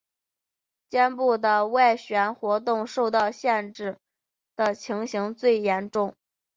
[0.89, 3.99] 肩部的外旋活动受到限制
[4.55, 6.15] 的情形最严重。